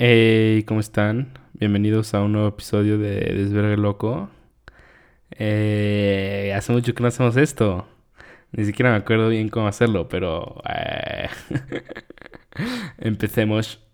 Hey, 0.00 0.62
¿cómo 0.62 0.78
están? 0.78 1.32
Bienvenidos 1.54 2.14
a 2.14 2.22
un 2.22 2.30
nuevo 2.30 2.46
episodio 2.46 2.98
de 2.98 3.16
Desvergue 3.34 3.76
Loco. 3.76 4.30
Eh, 5.32 6.52
hace 6.56 6.72
mucho 6.72 6.94
que 6.94 7.02
no 7.02 7.08
hacemos 7.08 7.36
esto. 7.36 7.88
Ni 8.52 8.64
siquiera 8.64 8.92
me 8.92 8.98
acuerdo 8.98 9.28
bien 9.28 9.48
cómo 9.48 9.66
hacerlo, 9.68 10.08
pero 10.08 10.62
eh, 10.68 11.28
empecemos. 12.98 13.87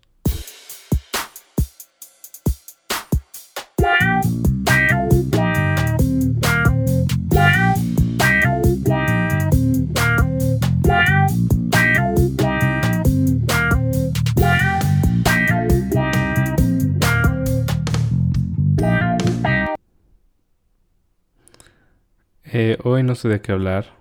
Eh, 22.54 22.78
hoy 22.84 23.02
no 23.02 23.16
sé 23.16 23.28
de 23.28 23.40
qué 23.42 23.50
hablar. 23.52 23.96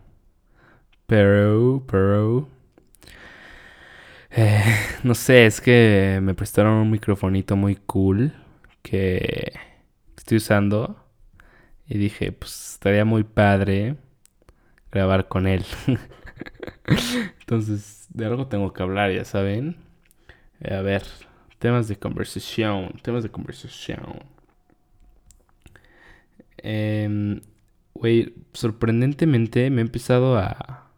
Pero, 1.07 1.83
pero... 1.87 2.47
eh, 4.31 4.63
no 5.03 5.15
sé, 5.15 5.45
es 5.45 5.61
que 5.61 6.19
me 6.21 6.33
prestaron 6.33 6.73
un 6.73 6.91
microfonito 6.91 7.55
muy 7.55 7.75
cool 7.75 8.33
que 8.81 9.53
estoy 10.17 10.37
usando. 10.37 10.97
Y 11.87 11.97
dije, 11.97 12.31
pues 12.31 12.73
estaría 12.75 13.05
muy 13.05 13.23
padre 13.23 13.97
grabar 14.91 15.27
con 15.27 15.47
él. 15.47 15.65
Entonces, 17.41 18.07
de 18.09 18.25
algo 18.25 18.47
tengo 18.47 18.73
que 18.73 18.83
hablar, 18.83 19.11
ya 19.11 19.25
saben. 19.25 19.77
Eh, 20.61 20.75
a 20.75 20.81
ver, 20.81 21.03
temas 21.59 21.87
de 21.87 21.97
conversación, 21.97 22.93
temas 23.03 23.23
de 23.23 23.29
conversación. 23.31 24.23
Em, 26.57 27.41
Güey, 28.03 28.33
sorprendentemente 28.51 29.69
me 29.69 29.77
he 29.77 29.81
empezado 29.81 30.37
a, 30.37 30.89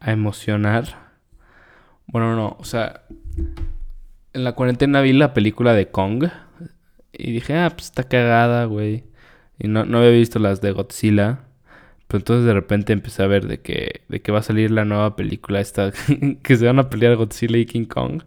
a 0.00 0.12
emocionar. 0.12 1.14
Bueno, 2.06 2.36
no, 2.36 2.58
o 2.60 2.64
sea, 2.64 3.06
en 4.34 4.44
la 4.44 4.52
cuarentena 4.52 5.00
vi 5.00 5.14
la 5.14 5.32
película 5.32 5.72
de 5.72 5.88
Kong 5.90 6.26
y 7.10 7.32
dije, 7.32 7.56
ah, 7.56 7.70
pues 7.70 7.86
está 7.86 8.02
cagada, 8.02 8.66
güey. 8.66 9.04
Y 9.58 9.68
no, 9.68 9.86
no 9.86 10.00
había 10.00 10.10
visto 10.10 10.38
las 10.38 10.60
de 10.60 10.72
Godzilla. 10.72 11.46
Pero 12.06 12.18
entonces 12.18 12.44
de 12.44 12.52
repente 12.52 12.92
empecé 12.92 13.22
a 13.22 13.26
ver 13.26 13.46
de 13.46 13.62
que, 13.62 14.02
de 14.10 14.20
que 14.20 14.30
va 14.30 14.40
a 14.40 14.42
salir 14.42 14.70
la 14.70 14.84
nueva 14.84 15.16
película 15.16 15.58
esta, 15.58 15.90
que 16.42 16.56
se 16.58 16.66
van 16.66 16.80
a 16.80 16.90
pelear 16.90 17.16
Godzilla 17.16 17.56
y 17.56 17.64
King 17.64 17.86
Kong. 17.86 18.24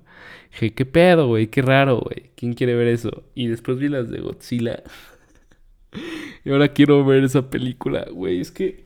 Dije, 0.54 0.74
¿qué 0.74 0.86
pedo, 0.88 1.28
güey? 1.28 1.46
Qué 1.46 1.62
raro, 1.62 2.00
güey. 2.00 2.32
¿Quién 2.36 2.54
quiere 2.54 2.74
ver 2.74 2.88
eso? 2.88 3.24
Y 3.36 3.50
después 3.50 3.78
vi 3.78 3.88
las 3.88 4.10
de 4.10 4.20
Godzilla. 4.20 4.82
Y 6.44 6.52
ahora 6.52 6.70
quiero 6.70 7.06
ver 7.06 7.24
esa 7.24 7.50
película, 7.50 8.08
güey. 8.12 8.40
Es 8.42 8.52
que. 8.52 8.86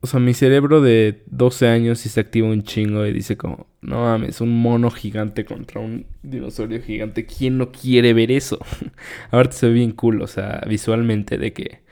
O 0.00 0.08
sea, 0.08 0.18
mi 0.18 0.34
cerebro 0.34 0.80
de 0.80 1.22
12 1.26 1.68
años 1.68 2.00
sí 2.00 2.08
se 2.08 2.18
activa 2.18 2.48
un 2.48 2.64
chingo 2.64 3.06
y 3.06 3.12
dice 3.12 3.36
como, 3.36 3.68
no 3.82 4.00
mames, 4.00 4.40
un 4.40 4.60
mono 4.60 4.90
gigante 4.90 5.44
contra 5.44 5.80
un 5.80 6.06
dinosaurio 6.24 6.82
gigante. 6.82 7.24
¿Quién 7.24 7.56
no 7.56 7.70
quiere 7.70 8.12
ver 8.12 8.32
eso? 8.32 8.58
Ahora 9.30 9.52
se 9.52 9.68
ve 9.68 9.74
bien 9.74 9.92
cool, 9.92 10.20
o 10.22 10.26
sea, 10.26 10.62
visualmente 10.68 11.38
de 11.38 11.52
que 11.52 11.82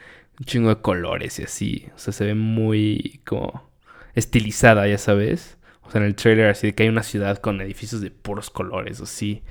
un 0.41 0.45
chingo 0.45 0.71
de 0.71 0.81
colores 0.81 1.39
y 1.39 1.45
así. 1.45 1.87
O 1.95 1.99
sea, 1.99 2.13
se 2.13 2.25
ve 2.25 2.35
muy 2.35 3.21
como 3.25 3.71
estilizada, 4.15 4.89
ya 4.89 4.99
sabes. 4.99 5.59
O 5.83 5.91
sea, 5.93 6.01
en 6.01 6.09
el 6.09 6.17
trailer 6.17 6.49
así 6.49 6.69
de 6.69 6.75
que 6.75 6.83
hay 6.83 6.89
una 6.89 7.05
ciudad 7.05 7.39
con 7.39 7.61
edificios 7.61 8.01
de 8.01 8.11
puros 8.11 8.51
colores, 8.51 9.01
así 9.01 9.45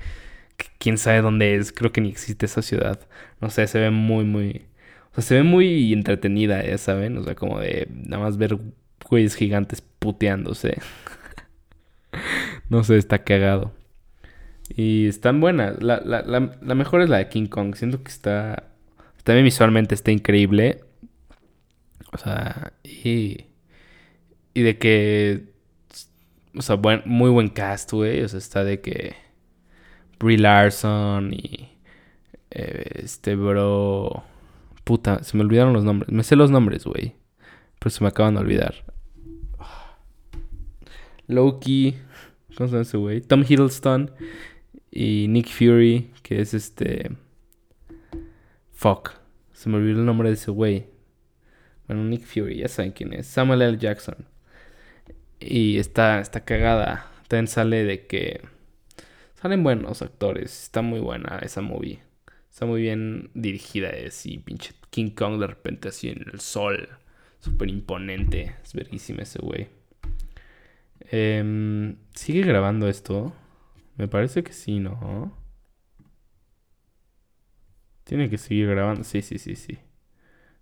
quién 0.78 0.98
sabe 0.98 1.22
dónde 1.22 1.56
es, 1.56 1.72
creo 1.72 1.92
que 1.92 2.00
ni 2.00 2.08
existe 2.10 2.46
esa 2.46 2.62
ciudad. 2.62 3.00
No 3.40 3.50
sé, 3.50 3.66
se 3.66 3.78
ve 3.78 3.90
muy, 3.90 4.24
muy... 4.24 4.66
O 5.12 5.14
sea, 5.14 5.22
se 5.22 5.34
ve 5.36 5.42
muy 5.42 5.92
entretenida, 5.92 6.64
ya 6.64 6.78
saben, 6.78 7.18
o 7.18 7.24
sea, 7.24 7.34
como 7.34 7.60
de 7.60 7.88
nada 7.92 8.22
más 8.22 8.36
ver 8.38 8.58
güeyes 9.08 9.34
gigantes 9.34 9.82
puteándose. 9.98 10.78
no 12.68 12.84
sé, 12.84 12.96
está 12.96 13.24
cagado. 13.24 13.72
Y 14.68 15.08
están 15.08 15.40
buenas. 15.40 15.82
La, 15.82 16.00
la, 16.04 16.22
la, 16.22 16.56
la, 16.62 16.74
mejor 16.74 17.02
es 17.02 17.08
la 17.08 17.18
de 17.18 17.28
King 17.28 17.46
Kong. 17.46 17.74
Siento 17.74 18.02
que 18.02 18.10
está... 18.10 18.64
También 19.24 19.44
visualmente 19.44 19.94
está 19.94 20.12
increíble. 20.12 20.80
O 22.12 22.18
sea, 22.18 22.72
y... 22.84 23.46
Y 24.54 24.62
de 24.62 24.78
que... 24.78 25.50
O 26.54 26.62
sea, 26.62 26.76
buen, 26.76 27.02
muy 27.04 27.30
buen 27.30 27.48
cast, 27.48 27.92
güey. 27.92 28.22
O 28.22 28.28
sea, 28.28 28.38
está 28.38 28.64
de 28.64 28.80
que... 28.80 29.14
Brie 30.20 30.38
Larson 30.38 31.32
y 31.32 31.70
eh, 32.50 33.02
este 33.02 33.34
bro. 33.34 34.22
Puta, 34.84 35.24
se 35.24 35.36
me 35.36 35.42
olvidaron 35.42 35.72
los 35.72 35.84
nombres. 35.84 36.12
Me 36.12 36.22
sé 36.22 36.36
los 36.36 36.50
nombres, 36.50 36.84
güey. 36.84 37.14
Pero 37.78 37.90
se 37.90 38.04
me 38.04 38.08
acaban 38.08 38.34
de 38.34 38.40
olvidar. 38.40 38.74
Loki. 41.26 41.96
¿Cómo 42.56 42.68
se 42.68 42.72
llama 42.72 42.82
ese 42.82 42.96
güey? 42.98 43.20
Tom 43.22 43.44
Hiddleston. 43.48 44.10
Y 44.90 45.26
Nick 45.28 45.48
Fury, 45.48 46.10
que 46.22 46.40
es 46.40 46.52
este. 46.52 47.10
Fuck. 48.72 49.12
Se 49.52 49.70
me 49.70 49.76
olvidó 49.76 50.00
el 50.00 50.06
nombre 50.06 50.28
de 50.28 50.34
ese 50.34 50.50
güey. 50.50 50.86
Bueno, 51.86 52.04
Nick 52.04 52.24
Fury, 52.24 52.58
ya 52.58 52.68
saben 52.68 52.92
quién 52.92 53.12
es. 53.14 53.26
Samuel 53.26 53.62
L. 53.62 53.78
Jackson. 53.78 54.26
Y 55.38 55.78
está, 55.78 56.20
está 56.20 56.44
cagada. 56.44 57.06
También 57.28 57.46
sale 57.46 57.84
de 57.84 58.06
que 58.06 58.42
Salen 59.40 59.62
buenos 59.62 60.02
actores. 60.02 60.64
Está 60.64 60.82
muy 60.82 61.00
buena 61.00 61.38
esa 61.38 61.62
movie. 61.62 62.02
Está 62.50 62.66
muy 62.66 62.82
bien 62.82 63.30
dirigida. 63.32 63.88
Es 63.88 64.26
y 64.26 64.38
pinche 64.38 64.74
King 64.90 65.10
Kong 65.10 65.40
de 65.40 65.46
repente 65.46 65.88
así 65.88 66.10
en 66.10 66.26
el 66.30 66.40
sol. 66.40 66.90
Súper 67.38 67.70
imponente. 67.70 68.56
Es 68.62 68.74
verguísima 68.74 69.22
ese 69.22 69.38
güey. 69.38 69.68
Eh, 71.10 71.96
¿Sigue 72.14 72.42
grabando 72.42 72.86
esto? 72.86 73.32
Me 73.96 74.08
parece 74.08 74.42
que 74.42 74.52
sí, 74.52 74.78
¿no? 74.78 75.34
Tiene 78.04 78.28
que 78.28 78.36
seguir 78.36 78.68
grabando. 78.68 79.04
Sí, 79.04 79.22
sí, 79.22 79.38
sí, 79.38 79.56
sí. 79.56 79.78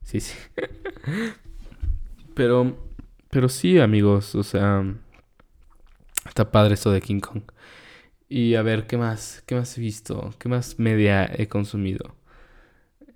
Sí, 0.02 0.20
sí. 0.20 0.36
pero, 2.34 2.78
pero 3.28 3.48
sí, 3.48 3.80
amigos. 3.80 4.36
O 4.36 4.44
sea, 4.44 4.84
está 6.26 6.52
padre 6.52 6.74
esto 6.74 6.92
de 6.92 7.00
King 7.00 7.18
Kong. 7.18 7.42
Y 8.28 8.54
a 8.56 8.62
ver, 8.62 8.86
¿qué 8.86 8.96
más? 8.98 9.42
¿Qué 9.46 9.54
más 9.54 9.76
he 9.78 9.80
visto? 9.80 10.34
¿Qué 10.38 10.48
más 10.48 10.78
media 10.78 11.24
he 11.34 11.48
consumido? 11.48 12.14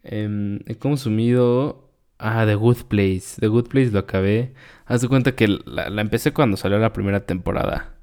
Eh, 0.04 0.60
he 0.66 0.76
consumido... 0.76 1.90
Ah, 2.18 2.44
The 2.46 2.54
Good 2.54 2.84
Place. 2.88 3.40
The 3.40 3.48
Good 3.48 3.68
Place 3.68 3.90
lo 3.90 3.98
acabé. 3.98 4.54
Haz 4.86 5.02
de 5.02 5.08
cuenta 5.08 5.34
que 5.34 5.48
la, 5.48 5.90
la, 5.90 6.02
empecé 6.02 6.32
cuando 6.32 6.56
salió 6.56 6.78
la 6.78 6.92
primera 6.92 7.26
temporada. 7.26 7.96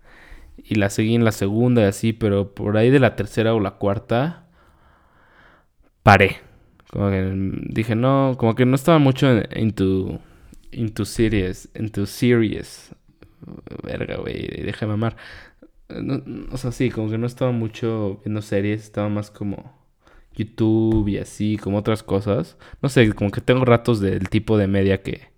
Y 0.58 0.76
la 0.76 0.90
seguí 0.90 1.16
en 1.16 1.24
la 1.24 1.32
segunda 1.32 1.84
y 1.84 1.86
así, 1.86 2.14
pero 2.14 2.54
por 2.54 2.78
ahí 2.78 2.90
de 2.90 3.00
la 3.00 3.16
tercera 3.16 3.54
o 3.54 3.60
la 3.60 3.72
cuarta... 3.72 4.46
Paré. 6.04 6.38
Como 6.92 7.10
que 7.10 7.32
dije, 7.70 7.96
no, 7.96 8.36
como 8.38 8.56
que 8.56 8.66
no 8.66 8.76
estaba 8.76 9.00
mucho 9.00 9.28
en, 9.30 9.74
tu... 9.74 10.20
tu 10.94 11.06
series. 11.06 11.70
En 11.74 11.90
tu 11.90 12.06
series. 12.06 12.94
Verga, 13.84 14.18
güey, 14.18 14.48
déjame 14.64 14.94
mamar. 14.94 15.16
No, 15.90 16.24
o 16.52 16.58
sea, 16.58 16.72
sí, 16.72 16.92
como 16.92 17.10
que 17.10 17.18
no 17.18 17.28
estaba 17.28 17.52
mucho 17.52 18.22
viendo 18.24 18.42
series, 18.42 18.84
estaba 18.84 19.10
más 19.10 19.32
como 19.32 19.74
YouTube 20.34 21.08
y 21.08 21.18
así, 21.18 21.58
como 21.58 21.78
otras 21.80 22.04
cosas. 22.04 22.58
No 22.82 22.90
sé, 22.90 23.12
como 23.14 23.32
que 23.32 23.42
tengo 23.42 23.66
ratos 23.66 24.00
del 24.00 24.30
tipo 24.30 24.58
de 24.58 24.68
media 24.68 25.02
que, 25.02 25.30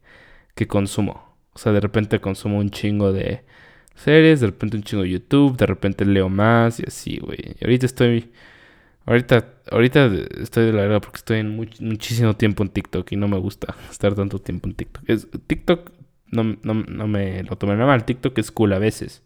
que 0.56 0.68
consumo. 0.68 1.36
O 1.54 1.60
sea, 1.60 1.72
de 1.74 1.80
repente 1.82 2.20
consumo 2.22 2.60
un 2.60 2.70
chingo 2.72 3.14
de 3.14 3.44
series, 3.96 4.42
de 4.42 4.48
repente 4.48 4.78
un 4.78 4.84
chingo 4.84 5.04
de 5.04 5.10
YouTube, 5.12 5.58
de 5.58 5.66
repente 5.66 6.06
leo 6.06 6.30
más 6.30 6.80
y 6.80 6.84
así, 6.88 7.18
güey. 7.20 7.40
Y 7.60 7.64
ahorita 7.66 7.86
estoy... 7.86 8.32
Ahorita, 9.06 9.56
ahorita 9.72 10.12
estoy 10.42 10.66
de 10.68 10.74
la 10.74 10.84
verdad 10.84 11.02
porque 11.02 11.18
estoy 11.18 11.40
en 11.40 11.56
muchísimo 11.56 12.36
tiempo 12.36 12.64
en 12.64 12.70
TikTok 12.70 13.12
y 13.12 13.16
no 13.16 13.28
me 13.28 13.38
gusta 13.40 13.76
estar 13.92 14.16
tanto 14.16 14.40
tiempo 14.40 14.70
en 14.70 14.76
TikTok. 14.76 15.04
Es, 15.10 15.28
TikTok 15.48 15.92
no, 16.32 16.44
no, 16.64 16.74
no 16.76 17.08
me 17.08 17.44
lo 17.44 17.56
tomé 17.58 17.76
mal, 17.76 18.06
TikTok 18.06 18.38
es 18.38 18.52
cool 18.52 18.74
a 18.74 18.80
veces. 18.80 19.24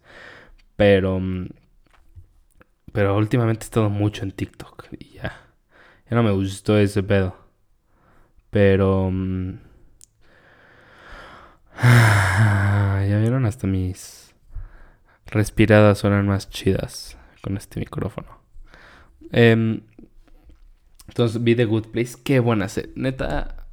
Pero. 0.76 1.20
Mm, 1.20 1.50
pero 2.92 3.18
últimamente 3.18 3.64
he 3.64 3.66
estado 3.66 3.90
mucho 3.90 4.24
en 4.24 4.32
TikTok. 4.32 4.88
Y 5.00 5.16
ya. 5.16 5.42
Ya 6.10 6.16
no 6.16 6.24
me 6.24 6.32
gustó 6.32 6.78
ese 6.78 7.04
pedo. 7.04 7.36
Pero. 8.50 9.10
Mm, 9.12 9.60
ya 11.82 13.18
vieron 13.20 13.46
hasta 13.46 13.68
mis 13.68 14.34
respiradas 15.26 15.98
suenan 15.98 16.28
más 16.28 16.50
chidas 16.50 17.18
con 17.42 17.58
este 17.58 17.80
micrófono. 17.80 18.40
Eh, 19.32 19.82
entonces 21.08 21.44
vi 21.44 21.56
The 21.56 21.66
Good 21.66 21.88
Place. 21.88 22.14
Qué 22.24 22.40
buena 22.40 22.68
serie. 22.70 22.92
Neta, 22.96 23.68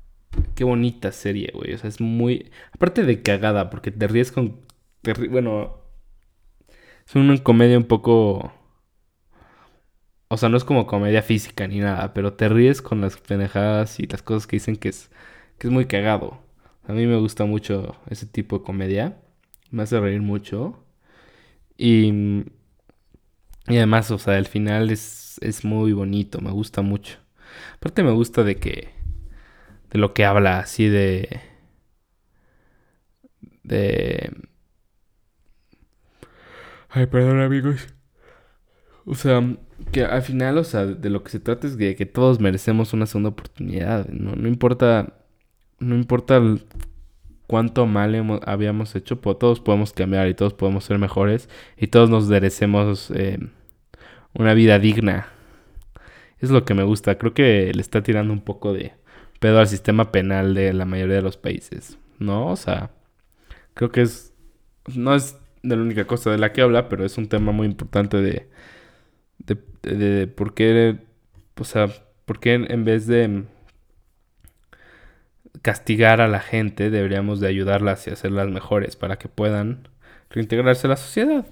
qué 0.55 0.65
bonita 0.65 1.13
serie, 1.13 1.51
güey. 1.55 1.75
O 1.75 1.79
sea, 1.79 1.89
es 1.89 2.01
muy. 2.01 2.51
Aparte 2.73 3.05
de 3.05 3.23
cagada, 3.23 3.71
porque 3.71 3.91
te 3.91 4.07
ríes 4.09 4.33
con. 4.33 4.61
Te 5.03 5.13
Bueno, 5.29 5.82
Es 7.13 7.17
una 7.17 7.37
comedia 7.43 7.77
un 7.77 7.85
poco... 7.85 8.55
O 10.29 10.37
sea, 10.39 10.49
no 10.49 10.57
es 10.57 10.65
como 10.65 10.87
comedia 10.87 11.21
física 11.21 11.67
ni 11.69 11.79
nada, 11.79 12.15
pero 12.15 12.33
te 12.33 12.49
ríes 12.49 12.81
con 12.81 13.03
las 13.03 13.19
pendejadas 13.19 14.01
y 14.01 14.07
las 14.07 14.23
cosas 14.23 14.47
que 14.47 14.57
dicen 14.57 14.77
que 14.77 14.89
es, 14.89 15.11
que 15.59 15.67
es 15.67 15.73
muy 15.75 15.85
cagado. 15.85 16.41
A 16.89 16.95
mí 16.95 17.05
me 17.07 17.19
gusta 17.19 17.45
mucho 17.45 17.97
ese 18.09 18.25
tipo 18.25 18.59
de 18.59 18.65
comedia. 18.65 19.19
Me 19.71 19.83
hace 19.83 20.01
reír 20.01 20.23
mucho. 20.23 20.83
Y, 21.77 22.45
y 23.69 23.77
además, 23.77 24.11
o 24.11 24.19
sea, 24.19 24.39
el 24.39 24.47
final 24.47 24.91
es, 24.91 25.37
es 25.43 25.67
muy 25.67 25.93
bonito, 25.93 26.41
me 26.41 26.51
gusta 26.51 26.81
mucho. 26.81 27.19
Aparte 27.77 28.03
me 28.03 28.13
gusta 28.13 28.43
de 28.43 28.57
que... 28.57 28.89
De 29.91 29.99
lo 29.99 30.15
que 30.15 30.25
habla, 30.25 30.61
así 30.61 30.89
de... 30.89 31.43
De 33.65 34.33
Ay, 36.95 37.07
perdón 37.07 37.41
amigos. 37.41 37.89
O 39.07 39.15
sea, 39.15 39.57
que 39.93 40.05
al 40.05 40.23
final, 40.23 40.59
o 40.59 40.65
sea, 40.65 40.85
de 40.85 41.11
lo 41.11 41.25
que 41.25 41.31
se 41.31 41.41
trata 41.41 41.67
es 41.67 41.79
de 41.79 41.97
que 41.97 42.07
todos 42.07 42.39
merecemos 42.39 42.93
una 42.93 43.07
segunda 43.07 43.31
oportunidad. 43.31 44.09
No, 44.09 44.37
no 44.37 44.47
importa, 44.47 45.15
no 45.79 45.95
importa 45.97 46.41
cuánto 47.47 47.87
mal 47.87 48.41
habíamos 48.47 48.95
hecho, 48.95 49.19
todos 49.19 49.61
podemos 49.61 49.93
cambiar 49.95 50.29
y 50.29 50.35
todos 50.35 50.53
podemos 50.55 50.85
ser 50.85 50.99
mejores 50.99 51.49
y 51.79 51.89
todos 51.89 52.11
nos 52.11 52.29
merecemos 52.29 53.11
eh, 53.13 53.39
una 54.35 54.53
vida 54.55 54.79
digna. 54.79 55.29
Es 56.41 56.51
lo 56.51 56.65
que 56.65 56.75
me 56.75 56.83
gusta. 56.83 57.17
Creo 57.17 57.33
que 57.33 57.73
le 57.75 57.81
está 57.81 58.03
tirando 58.03 58.35
un 58.35 58.43
poco 58.43 58.75
de 58.75 58.93
pedo 59.41 59.61
al 59.61 59.69
sistema 59.69 60.13
penal 60.13 60.55
de 60.55 60.73
la 60.75 60.85
mayoría 60.85 61.17
de 61.17 61.23
los 61.23 61.39
países, 61.39 61.99
¿no? 62.19 62.49
O 62.49 62.57
sea, 62.57 62.91
creo 63.75 63.91
que 63.91 64.03
es 64.03 64.35
no 64.95 65.15
es 65.15 65.39
de 65.63 65.77
la 65.77 65.83
única 65.83 66.07
cosa 66.07 66.31
de 66.31 66.39
la 66.39 66.53
que 66.53 66.63
habla, 66.63 66.89
pero 66.89 67.05
es 67.05 67.19
un 67.19 67.29
tema 67.29 67.53
muy 67.53 67.67
importante 67.67 68.17
de, 68.19 68.49
de, 69.39 69.57
de, 69.83 70.27
por 70.27 70.55
qué, 70.55 70.99
o 71.59 71.65
sea, 71.65 71.89
por 72.25 72.41
qué 72.41 72.55
en, 72.55 72.85
vez 72.85 73.07
de 73.07 73.45
castigar 75.63 76.21
a 76.21 76.29
la 76.29 76.41
gente, 76.41 76.91
deberíamos 76.91 77.41
de 77.41 77.49
ayudarlas 77.49 78.07
y 78.07 78.11
hacerlas 78.11 78.49
mejores 78.49 78.97
para 78.97 79.19
que 79.19 79.29
puedan 79.29 79.89
reintegrarse 80.31 80.87
a 80.87 80.91
la 80.91 80.97
sociedad. 80.97 81.47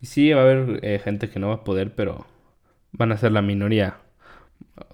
Y 0.00 0.06
sí, 0.06 0.32
va 0.32 0.42
a 0.42 0.44
haber 0.44 0.84
eh, 0.84 1.00
gente 1.02 1.30
que 1.30 1.38
no 1.38 1.48
va 1.48 1.54
a 1.54 1.64
poder, 1.64 1.94
pero 1.94 2.26
van 2.92 3.12
a 3.12 3.16
ser 3.16 3.32
la 3.32 3.42
minoría. 3.42 3.98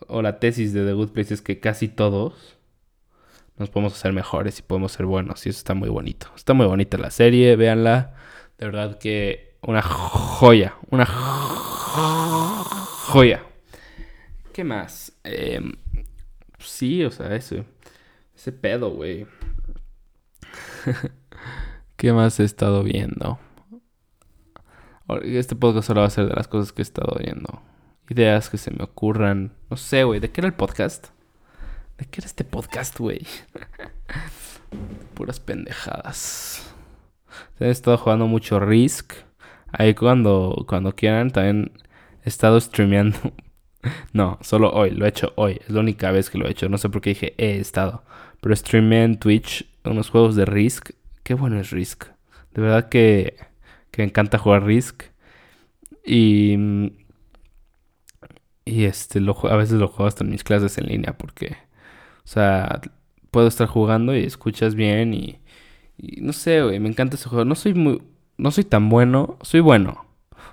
O 0.08 0.22
la 0.22 0.38
tesis 0.38 0.72
de 0.72 0.84
The 0.84 0.92
Good 0.92 1.10
Place 1.10 1.34
es 1.34 1.42
que 1.42 1.60
casi 1.60 1.88
todos 1.88 2.56
nos 3.58 3.68
podemos 3.70 3.92
hacer 3.94 4.12
mejores 4.12 4.58
y 4.58 4.62
podemos 4.62 4.92
ser 4.92 5.06
buenos. 5.06 5.44
Y 5.46 5.50
eso 5.50 5.58
está 5.58 5.74
muy 5.74 5.88
bonito. 5.88 6.28
Está 6.34 6.54
muy 6.54 6.66
bonita 6.66 6.96
la 6.98 7.10
serie, 7.10 7.56
véanla. 7.56 8.14
De 8.60 8.66
verdad 8.66 8.98
que 8.98 9.56
una 9.62 9.80
joya, 9.80 10.76
una 10.90 11.06
joya. 13.06 13.42
¿Qué 14.52 14.64
más? 14.64 15.14
Em, 15.24 15.72
sí, 16.58 17.02
o 17.02 17.10
sea, 17.10 17.34
ese, 17.34 17.64
ese 18.36 18.52
pedo, 18.52 18.90
güey. 18.90 19.26
¿Qué 21.96 22.12
más 22.12 22.38
he 22.38 22.44
estado 22.44 22.82
viendo? 22.82 23.38
Este 25.22 25.56
podcast 25.56 25.86
solo 25.86 26.02
va 26.02 26.08
a 26.08 26.10
ser 26.10 26.26
de 26.26 26.34
las 26.34 26.46
cosas 26.46 26.74
que 26.74 26.82
he 26.82 26.84
estado 26.84 27.16
viendo. 27.18 27.62
Ideas 28.10 28.50
que 28.50 28.58
se 28.58 28.72
me 28.72 28.84
ocurran. 28.84 29.54
No 29.70 29.78
sé, 29.78 30.04
güey. 30.04 30.20
¿De 30.20 30.30
qué 30.30 30.42
era 30.42 30.48
el 30.48 30.54
podcast? 30.54 31.06
¿De 31.96 32.04
qué 32.04 32.20
era 32.20 32.26
este 32.26 32.44
podcast, 32.44 32.98
güey? 32.98 33.26
Puras 35.14 35.40
pendejadas. 35.40 36.69
He 37.58 37.70
estado 37.70 37.98
jugando 37.98 38.26
mucho 38.26 38.60
Risk. 38.60 39.12
Ahí 39.72 39.94
cuando, 39.94 40.64
cuando 40.68 40.94
quieran, 40.94 41.30
también 41.30 41.72
he 42.24 42.28
estado 42.28 42.60
streameando. 42.60 43.18
no, 44.12 44.38
solo 44.40 44.72
hoy, 44.72 44.90
lo 44.90 45.06
he 45.06 45.08
hecho 45.08 45.32
hoy. 45.36 45.60
Es 45.66 45.70
la 45.70 45.80
única 45.80 46.10
vez 46.10 46.30
que 46.30 46.38
lo 46.38 46.46
he 46.46 46.50
hecho. 46.50 46.68
No 46.68 46.78
sé 46.78 46.88
por 46.88 47.00
qué 47.00 47.10
dije 47.10 47.34
he 47.38 47.58
estado. 47.58 48.04
Pero 48.40 48.56
streameé 48.56 49.04
en 49.04 49.18
Twitch 49.18 49.66
unos 49.84 50.10
juegos 50.10 50.36
de 50.36 50.44
Risk. 50.44 50.90
Qué 51.22 51.34
bueno 51.34 51.60
es 51.60 51.70
Risk. 51.70 52.04
De 52.54 52.62
verdad 52.62 52.88
que, 52.88 53.36
que 53.90 54.02
me 54.02 54.08
encanta 54.08 54.38
jugar 54.38 54.64
Risk. 54.64 55.04
Y. 56.04 56.92
Y 58.64 58.84
este, 58.84 59.20
lo, 59.20 59.36
a 59.50 59.56
veces 59.56 59.78
lo 59.78 59.88
juego 59.88 60.06
hasta 60.06 60.22
en 60.24 60.30
mis 60.30 60.44
clases 60.44 60.78
en 60.78 60.86
línea 60.86 61.16
porque. 61.16 61.56
O 62.24 62.28
sea, 62.32 62.80
puedo 63.30 63.48
estar 63.48 63.66
jugando 63.66 64.14
y 64.16 64.24
escuchas 64.24 64.74
bien 64.74 65.14
y 65.14 65.40
y 66.02 66.20
no 66.22 66.32
sé, 66.32 66.62
güey, 66.62 66.80
me 66.80 66.88
encanta 66.88 67.16
ese 67.16 67.28
juego. 67.28 67.44
No 67.44 67.54
soy 67.54 67.74
muy. 67.74 68.02
No 68.38 68.50
soy 68.50 68.64
tan 68.64 68.88
bueno. 68.88 69.38
Soy 69.42 69.60
bueno. 69.60 70.06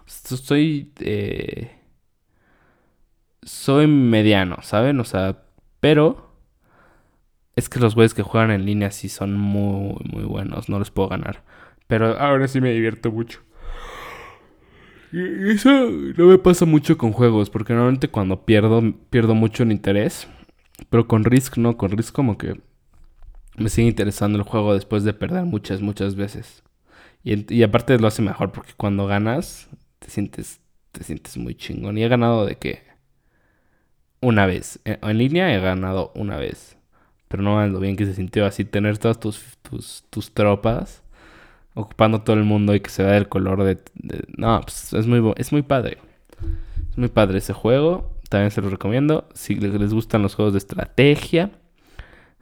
Soy. 0.05 0.91
Eh, 0.99 1.71
soy 3.43 3.87
mediano, 3.87 4.57
¿saben? 4.61 4.99
O 4.99 5.05
sea, 5.05 5.43
pero. 5.79 6.27
Es 7.55 7.69
que 7.69 7.79
los 7.79 7.95
güeyes 7.95 8.13
que 8.13 8.21
juegan 8.21 8.51
en 8.51 8.65
línea 8.65 8.91
sí 8.91 9.09
son 9.09 9.33
muy, 9.33 9.95
muy 10.11 10.23
buenos. 10.25 10.69
No 10.69 10.79
les 10.79 10.91
puedo 10.91 11.09
ganar. 11.09 11.43
Pero 11.87 12.19
ahora 12.19 12.47
sí 12.47 12.61
me 12.61 12.71
divierto 12.71 13.11
mucho. 13.11 13.41
Y 15.11 15.51
eso 15.51 15.89
no 15.89 16.25
me 16.25 16.37
pasa 16.37 16.65
mucho 16.65 16.97
con 16.97 17.13
juegos. 17.13 17.49
Porque 17.49 17.73
normalmente 17.73 18.09
cuando 18.09 18.45
pierdo, 18.45 18.83
pierdo 19.09 19.33
mucho 19.33 19.63
en 19.63 19.71
interés. 19.71 20.27
Pero 20.89 21.07
con 21.07 21.23
Risk 21.23 21.57
no. 21.57 21.77
Con 21.77 21.91
Risk 21.91 22.13
como 22.13 22.37
que 22.37 22.59
me 23.57 23.69
sigue 23.69 23.87
interesando 23.87 24.37
el 24.37 24.43
juego 24.43 24.73
después 24.73 25.03
de 25.03 25.13
perder 25.13 25.45
muchas, 25.45 25.81
muchas 25.81 26.15
veces. 26.15 26.63
Y, 27.23 27.63
aparte 27.63 27.99
lo 27.99 28.07
hace 28.07 28.21
mejor 28.21 28.51
porque 28.51 28.71
cuando 28.77 29.05
ganas 29.07 29.67
te 29.99 30.09
sientes, 30.09 30.61
te 30.91 31.03
sientes 31.03 31.35
muy 31.37 31.55
chingón. 31.55 31.97
Y 31.97 32.03
he 32.03 32.07
ganado 32.07 32.45
de 32.45 32.55
que 32.55 32.83
una 34.21 34.45
vez. 34.45 34.79
En, 34.85 34.99
en 35.01 35.17
línea 35.17 35.53
he 35.53 35.59
ganado 35.59 36.11
una 36.15 36.37
vez. 36.37 36.77
Pero 37.27 37.43
no 37.43 37.65
lo 37.67 37.79
bien 37.79 37.97
que 37.97 38.05
se 38.05 38.13
sintió 38.13 38.45
así 38.45 38.63
tener 38.63 38.97
todas 38.97 39.19
tus, 39.19 39.43
tus, 39.61 40.05
tus 40.09 40.33
tropas 40.33 41.03
ocupando 41.73 42.21
todo 42.21 42.35
el 42.35 42.43
mundo 42.43 42.73
y 42.73 42.79
que 42.79 42.89
se 42.89 43.03
vea 43.03 43.17
el 43.17 43.29
color 43.29 43.63
de... 43.63 43.77
no, 44.35 44.61
pues 44.61 44.93
es 44.93 45.05
muy, 45.05 45.33
es 45.37 45.51
muy 45.51 45.61
padre. 45.61 45.99
Es 46.89 46.97
muy 46.97 47.09
padre 47.09 47.39
ese 47.39 47.53
juego. 47.53 48.17
También 48.29 48.51
se 48.51 48.61
lo 48.61 48.69
recomiendo. 48.69 49.27
Si 49.33 49.55
les 49.55 49.93
gustan 49.93 50.23
los 50.23 50.35
juegos 50.35 50.53
de 50.53 50.59
estrategia 50.59 51.51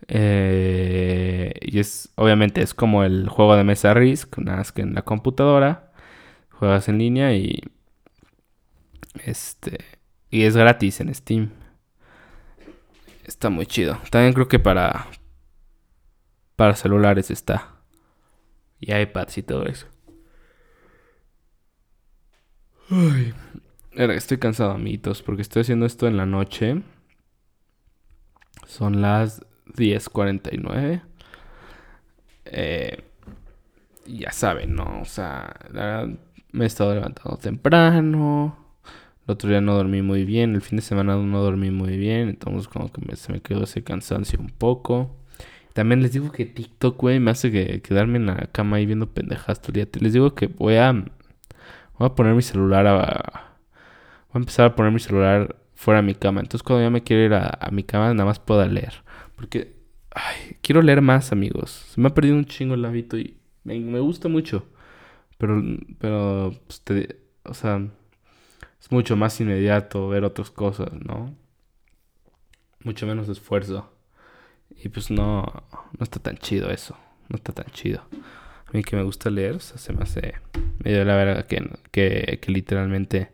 eh, 0.07 1.53
y 1.61 1.79
es, 1.79 2.11
obviamente, 2.15 2.61
es 2.61 2.73
como 2.73 3.03
el 3.03 3.27
juego 3.29 3.55
de 3.55 3.63
mesa 3.63 3.93
Risk, 3.93 4.37
nada 4.37 4.57
más 4.57 4.71
que 4.71 4.81
en 4.81 4.93
la 4.93 5.01
computadora. 5.03 5.91
Juegas 6.51 6.87
en 6.89 6.99
línea 6.99 7.33
y. 7.33 7.61
Este. 9.25 9.79
Y 10.29 10.43
es 10.43 10.55
gratis 10.55 10.99
en 11.01 11.13
Steam. 11.13 11.51
Está 13.23 13.49
muy 13.49 13.65
chido. 13.65 13.99
También 14.11 14.33
creo 14.33 14.47
que 14.47 14.59
para. 14.59 15.07
Para 16.55 16.75
celulares 16.75 17.31
está. 17.31 17.75
Y 18.79 18.93
iPads 18.93 19.37
y 19.39 19.43
todo 19.43 19.65
eso. 19.65 19.87
Uy. 22.89 23.33
Estoy 23.91 24.37
cansado, 24.37 24.71
amiguitos, 24.71 25.21
porque 25.21 25.41
estoy 25.41 25.61
haciendo 25.61 25.85
esto 25.85 26.07
en 26.07 26.17
la 26.17 26.25
noche. 26.25 26.81
Son 28.67 29.01
las 29.01 29.45
10.49. 29.73 31.01
Eh, 32.45 33.03
ya 34.05 34.31
saben, 34.31 34.75
¿no? 34.75 35.01
O 35.01 35.05
sea, 35.05 35.55
me 36.51 36.63
he 36.63 36.67
estado 36.67 36.93
levantando 36.93 37.37
temprano. 37.37 38.57
El 39.27 39.31
otro 39.31 39.49
día 39.49 39.61
no 39.61 39.75
dormí 39.75 40.01
muy 40.01 40.23
bien. 40.23 40.55
El 40.55 40.61
fin 40.61 40.77
de 40.77 40.81
semana 40.81 41.15
no 41.15 41.41
dormí 41.41 41.71
muy 41.71 41.97
bien. 41.97 42.29
Entonces 42.29 42.67
como 42.67 42.91
que 42.91 43.15
se 43.15 43.31
me 43.33 43.41
quedó 43.41 43.63
ese 43.63 43.83
cansancio 43.83 44.39
un 44.39 44.49
poco. 44.49 45.17
También 45.73 46.01
les 46.01 46.13
digo 46.13 46.31
que 46.31 46.45
TikTok, 46.45 46.97
güey, 47.01 47.19
me 47.19 47.31
hace 47.31 47.51
que, 47.51 47.81
quedarme 47.81 48.17
en 48.17 48.27
la 48.27 48.47
cama 48.51 48.77
ahí 48.77 48.85
viendo 48.85 49.13
pendejas 49.13 49.61
todo 49.61 49.79
el. 49.79 49.89
Les 49.99 50.13
digo 50.13 50.35
que 50.35 50.47
voy 50.47 50.75
a... 50.75 50.93
Voy 51.97 52.07
a 52.07 52.15
poner 52.15 52.33
mi 52.35 52.41
celular 52.41 52.87
a... 52.87 53.57
Voy 54.31 54.35
a 54.35 54.37
empezar 54.39 54.67
a 54.67 54.75
poner 54.75 54.91
mi 54.91 54.99
celular 54.99 55.55
fuera 55.75 56.01
de 56.01 56.07
mi 56.07 56.15
cama. 56.15 56.41
Entonces 56.41 56.63
cuando 56.63 56.83
ya 56.83 56.89
me 56.89 57.03
quiero 57.03 57.23
ir 57.23 57.33
a, 57.33 57.57
a 57.59 57.71
mi 57.71 57.83
cama, 57.83 58.13
nada 58.13 58.25
más 58.25 58.39
puedo 58.39 58.65
leer. 58.67 59.04
Porque, 59.35 59.75
ay, 60.11 60.57
quiero 60.61 60.81
leer 60.81 61.01
más, 61.01 61.31
amigos. 61.31 61.71
Se 61.93 62.01
me 62.01 62.07
ha 62.07 62.13
perdido 62.13 62.35
un 62.35 62.45
chingo 62.45 62.75
el 62.75 62.85
hábito 62.85 63.17
y 63.17 63.37
me, 63.63 63.99
gusta 63.99 64.27
mucho. 64.29 64.65
Pero, 65.37 65.61
pero, 65.99 66.53
pues, 66.67 66.81
o 67.43 67.53
sea, 67.53 67.87
es 68.79 68.91
mucho 68.91 69.15
más 69.15 69.39
inmediato 69.41 70.07
ver 70.07 70.23
otras 70.23 70.49
cosas, 70.51 70.91
¿no? 70.93 71.35
Mucho 72.83 73.05
menos 73.07 73.27
esfuerzo. 73.29 73.91
Y 74.69 74.89
pues 74.89 75.09
no, 75.09 75.43
no 75.97 76.03
está 76.03 76.19
tan 76.19 76.37
chido 76.37 76.69
eso. 76.69 76.97
No 77.29 77.37
está 77.37 77.53
tan 77.53 77.67
chido. 77.71 78.01
A 78.67 78.71
mí 78.71 78.83
que 78.83 78.95
me 78.95 79.03
gusta 79.03 79.29
leer, 79.29 79.55
o 79.55 79.59
sea, 79.59 79.77
se 79.77 79.93
me 79.93 80.03
hace 80.03 80.35
medio 80.83 81.03
la 81.05 81.15
verdad 81.15 81.45
que, 81.45 81.67
que, 81.91 82.39
que 82.41 82.51
literalmente 82.51 83.31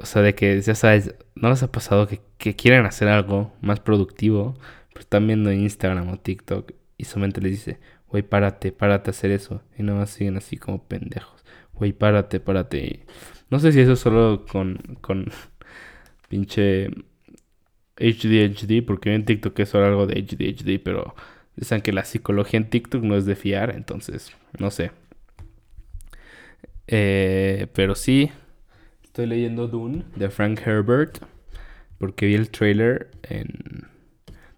o 0.00 0.06
sea, 0.06 0.22
de 0.22 0.34
que 0.34 0.60
ya 0.60 0.74
sabes, 0.74 1.14
¿no 1.34 1.50
les 1.50 1.62
ha 1.62 1.70
pasado 1.70 2.06
que, 2.06 2.20
que 2.38 2.56
quieren 2.56 2.86
hacer 2.86 3.08
algo 3.08 3.52
más 3.60 3.80
productivo? 3.80 4.54
Pero 4.88 5.00
están 5.00 5.26
viendo 5.26 5.52
Instagram 5.52 6.08
o 6.08 6.18
TikTok 6.18 6.72
y 6.96 7.04
su 7.04 7.18
mente 7.18 7.40
les 7.40 7.52
dice, 7.52 7.78
güey, 8.08 8.22
párate, 8.22 8.72
párate 8.72 9.10
a 9.10 9.12
hacer 9.12 9.30
eso. 9.30 9.62
Y 9.78 9.82
nomás 9.82 10.10
siguen 10.10 10.36
así 10.36 10.56
como 10.56 10.84
pendejos. 10.84 11.44
güey, 11.72 11.92
párate, 11.92 12.40
párate. 12.40 13.06
No 13.50 13.58
sé 13.58 13.72
si 13.72 13.80
eso 13.80 13.92
es 13.92 14.00
solo 14.00 14.44
con, 14.46 14.98
con 15.00 15.26
pinche 16.28 16.88
HD, 17.96 18.54
HD, 18.54 18.82
porque 18.86 19.14
en 19.14 19.24
TikTok 19.24 19.58
es 19.60 19.68
solo 19.70 19.86
algo 19.86 20.06
de 20.06 20.20
HD, 20.22 20.54
HD, 20.54 20.80
pero 20.82 21.14
dicen 21.56 21.82
que 21.82 21.92
la 21.92 22.04
psicología 22.04 22.58
en 22.58 22.70
TikTok 22.70 23.02
no 23.02 23.16
es 23.16 23.26
de 23.26 23.36
fiar, 23.36 23.74
entonces, 23.74 24.32
no 24.58 24.70
sé. 24.70 24.92
Eh, 26.86 27.68
pero 27.74 27.94
sí, 27.94 28.30
estoy 29.10 29.26
leyendo 29.26 29.66
Dune 29.66 30.04
de 30.14 30.30
Frank 30.30 30.60
Herbert, 30.64 31.18
porque 31.98 32.26
vi 32.26 32.34
el 32.34 32.48
trailer 32.48 33.10
en... 33.24 33.88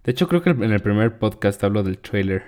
De 0.04 0.12
hecho, 0.12 0.28
creo 0.28 0.42
que 0.42 0.50
en 0.50 0.72
el 0.72 0.80
primer 0.80 1.18
podcast 1.18 1.64
hablo 1.64 1.82
del 1.82 1.98
trailer. 1.98 2.42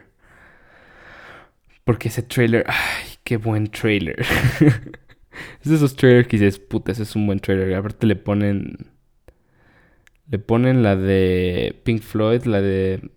Porque 1.85 2.09
ese 2.09 2.23
trailer, 2.23 2.67
ay, 2.69 3.07
qué 3.25 3.39
buen 3.39 3.69
trailer. 3.69 4.21
es 4.21 5.71
de 5.71 5.77
esos 5.77 5.97
trailers 5.97 6.29
que 6.29 6.37
dices, 6.37 6.59
puta, 6.59 6.93
ese 6.93 7.05
es 7.05 7.17
un 7.17 7.27
buen 7.27 7.41
trailer. 7.41 7.75
Aparte 7.75 8.07
le 8.07 8.17
ponen 8.17 8.91
le 10.29 10.39
ponen 10.39 10.83
la 10.83 10.97
de 10.97 11.81
Pink 11.85 12.03
Floyd, 12.03 12.45
la 12.45 12.61
de 12.61 13.11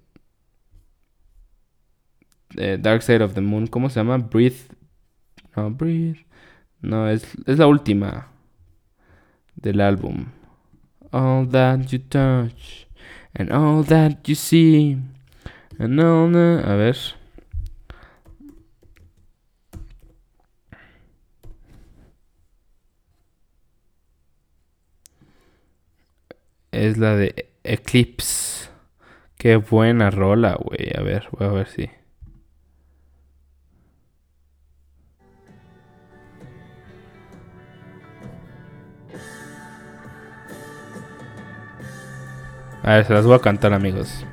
Dark 2.79 3.01
Side 3.03 3.21
of 3.21 3.33
the 3.33 3.41
Moon. 3.41 3.67
¿Cómo 3.67 3.89
se 3.89 3.99
llama? 3.99 4.17
Breathe. 4.17 4.69
No, 5.57 5.71
Breathe. 5.71 6.25
No, 6.81 7.09
es, 7.09 7.27
es 7.45 7.57
la 7.57 7.67
última 7.67 8.31
del 9.57 9.81
álbum. 9.81 10.31
All 11.11 11.47
that 11.49 11.91
you 11.91 11.99
touch 11.99 12.87
and 13.35 13.51
all 13.51 13.83
that 13.83 14.27
you 14.27 14.35
see 14.35 14.97
and 15.77 15.99
all 15.99 16.31
that... 16.31 16.65
A 16.65 16.75
ver. 16.75 16.95
es 26.77 26.97
la 26.97 27.15
de 27.15 27.49
Eclipse. 27.63 28.69
Qué 29.37 29.57
buena 29.57 30.09
rola, 30.09 30.57
güey. 30.59 30.91
A 30.95 31.01
ver, 31.01 31.27
voy 31.31 31.47
a 31.47 31.51
ver 31.51 31.67
si. 31.67 31.89
A 42.87 42.95
ver, 42.95 43.05
se 43.05 43.13
las 43.13 43.25
voy 43.25 43.35
a 43.35 43.39
cantar, 43.39 43.73
amigos. 43.73 44.23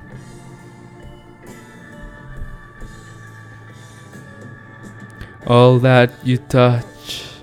All 5.45 5.81
that 5.81 6.11
you 6.23 6.39
touch 6.39 7.43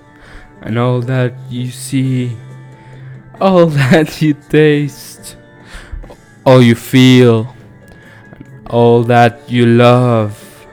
and 0.62 0.78
all 0.78 1.02
that 1.02 1.34
you 1.50 1.70
see 1.70 2.36
all 3.42 3.66
that 3.90 4.22
you 4.22 4.36
taste, 4.36 5.36
all 6.46 6.62
you 6.62 6.76
feel, 6.76 7.54
all 8.70 9.04
that 9.04 9.50
you 9.50 9.66
love, 9.66 10.68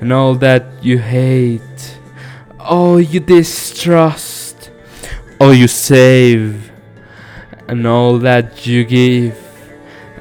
and 0.00 0.12
all 0.12 0.34
that 0.34 0.64
you 0.82 0.98
hate, 0.98 1.98
all 2.60 3.00
you 3.00 3.18
distrust, 3.18 4.70
all 5.40 5.54
you 5.54 5.66
save, 5.66 6.70
and 7.66 7.86
all 7.86 8.18
that 8.18 8.66
you 8.66 8.84
give, 8.84 9.41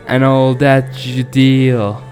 and 0.07 0.23
all 0.23 0.53
that 0.55 1.05
you 1.05 1.23
deal, 1.23 2.03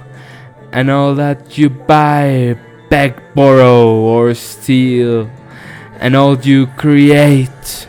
and 0.72 0.90
all 0.90 1.16
that 1.16 1.58
you 1.58 1.70
buy, 1.70 2.58
beg, 2.90 3.16
borrow, 3.34 3.90
or 3.92 4.34
steal, 4.34 5.30
and 6.00 6.16
all 6.16 6.38
you 6.38 6.68
create. 6.68 7.88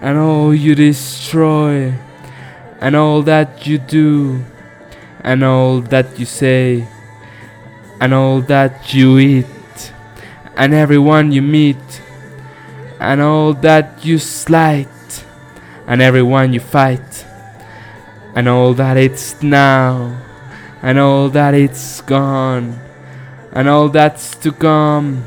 And 0.00 0.18
all 0.18 0.54
you 0.54 0.74
destroy, 0.74 1.94
and 2.78 2.94
all 2.94 3.22
that 3.22 3.66
you 3.66 3.78
do, 3.78 4.44
and 5.22 5.42
all 5.42 5.80
that 5.80 6.18
you 6.18 6.26
say, 6.26 6.86
and 8.02 8.12
all 8.12 8.42
that 8.42 8.92
you 8.92 9.18
eat, 9.18 9.92
and 10.58 10.74
everyone 10.74 11.32
you 11.32 11.40
meet, 11.40 12.02
and 13.00 13.22
all 13.22 13.54
that 13.54 14.04
you 14.04 14.18
slight, 14.18 15.24
and 15.86 16.02
everyone 16.02 16.52
you 16.52 16.60
fight, 16.60 17.24
and 18.34 18.48
all 18.48 18.74
that 18.74 18.96
it's 18.96 19.42
now, 19.42 20.20
and 20.82 20.98
all 20.98 21.28
that 21.30 21.54
it's 21.54 22.00
gone, 22.02 22.78
and 23.52 23.68
all 23.68 23.88
that's 23.88 24.34
to 24.36 24.52
come 24.52 25.24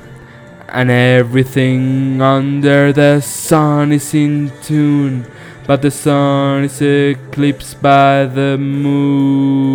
and 0.69 0.91
everything 0.91 2.21
under 2.21 2.91
the 2.93 3.21
sun 3.21 3.91
is 3.91 4.13
in 4.13 4.51
tune. 4.61 5.25
But 5.65 5.81
the 5.81 5.89
sun 5.91 6.65
is 6.65 6.81
eclipsed 6.81 7.81
by 7.81 8.25
the 8.25 8.57
moon. 8.57 9.67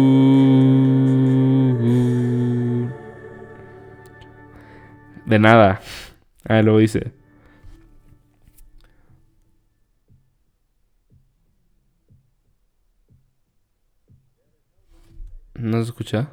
De 5.27 5.39
nada. 5.39 5.81
Ah, 6.49 6.61
lo 6.61 6.79
hice. 6.79 7.13
¿No 15.63 15.77
se 15.79 15.85
escucha? 15.85 16.29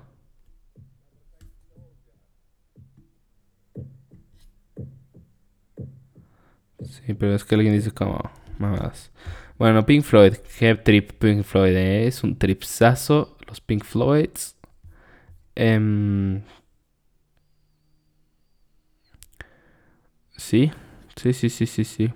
Sí, 6.83 7.13
pero 7.13 7.35
es 7.35 7.43
que 7.43 7.55
alguien 7.55 7.73
dice 7.73 7.91
como 7.91 8.19
más. 8.57 9.11
Bueno, 9.57 9.85
Pink 9.85 10.03
Floyd, 10.03 10.35
qué 10.57 10.75
trip 10.75 11.11
Pink 11.13 11.43
Floyd, 11.43 11.75
¿eh? 11.75 12.07
es 12.07 12.23
un 12.23 12.37
tripsazo, 12.37 13.37
los 13.47 13.59
Pink 13.61 13.83
Floyds. 13.83 14.55
Em, 15.55 16.41
sí, 20.37 20.71
sí, 21.15 21.33
sí, 21.33 21.49
sí, 21.49 21.65
sí, 21.65 21.83
sí. 21.85 22.13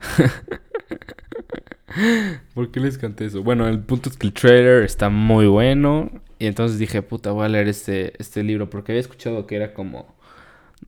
¿Por 2.54 2.70
qué 2.70 2.80
les 2.80 2.98
canté 2.98 3.26
eso? 3.26 3.42
Bueno, 3.42 3.68
el 3.68 3.80
punto 3.80 4.08
es 4.08 4.16
que 4.16 4.26
el 4.26 4.32
trailer 4.32 4.82
está 4.82 5.08
muy 5.08 5.46
bueno. 5.46 6.10
Y 6.38 6.46
entonces 6.46 6.78
dije, 6.78 7.02
puta, 7.02 7.30
voy 7.32 7.46
a 7.46 7.48
leer 7.48 7.68
este, 7.68 8.12
este 8.18 8.42
libro. 8.42 8.70
Porque 8.70 8.92
había 8.92 9.00
escuchado 9.00 9.46
que 9.46 9.56
era 9.56 9.74
como 9.74 10.16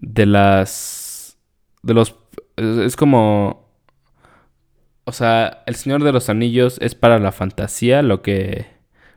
de 0.00 0.26
las 0.26 1.38
de 1.82 1.94
los... 1.94 2.16
Es 2.56 2.96
como... 2.96 3.64
O 5.04 5.12
sea, 5.12 5.62
El 5.66 5.76
Señor 5.76 6.02
de 6.02 6.12
los 6.12 6.28
Anillos 6.28 6.78
es 6.80 6.94
para 6.94 7.18
la 7.18 7.32
fantasía 7.32 8.02
lo 8.02 8.22
que... 8.22 8.66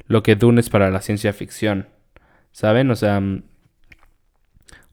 Lo 0.08 0.24
que 0.24 0.36
Dune 0.36 0.60
es 0.62 0.70
para 0.70 0.90
la 0.92 1.02
ciencia 1.02 1.34
ficción. 1.34 1.90
¿Saben? 2.52 2.92
O 2.92 2.96
sea... 2.96 3.20
Mm, 3.20 3.44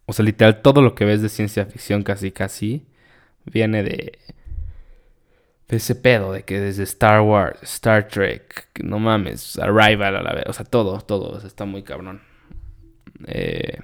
o 0.06 0.12
sea, 0.12 0.24
literal, 0.24 0.62
todo 0.62 0.82
lo 0.82 0.94
que 0.94 1.04
ves 1.04 1.20
de 1.20 1.28
ciencia 1.28 1.66
ficción 1.66 2.02
casi 2.02 2.30
casi 2.30 2.86
viene 3.44 3.82
de... 3.82 4.18
Ese 5.68 5.96
pedo, 5.96 6.32
de 6.32 6.44
que 6.44 6.60
desde 6.60 6.84
Star 6.84 7.22
Wars, 7.22 7.58
Star 7.62 8.06
Trek, 8.08 8.68
no 8.82 8.98
mames, 8.98 9.58
Arrival 9.58 10.16
a 10.16 10.22
la 10.22 10.32
vez, 10.32 10.44
o 10.46 10.52
sea, 10.52 10.64
todo, 10.64 11.00
todo, 11.00 11.44
está 11.46 11.64
muy 11.64 11.82
cabrón. 11.82 12.22
Eh... 13.26 13.78